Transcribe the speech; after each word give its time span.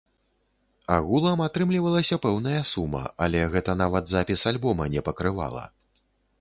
Агулам 0.95 1.43
атрымлівалася 1.47 2.19
пэўная 2.23 2.63
сума, 2.71 3.03
але 3.27 3.45
гэта 3.57 3.79
нават 3.85 4.03
запіс 4.15 4.49
альбома 4.53 4.91
не 4.99 5.09
пакрывала. 5.11 5.63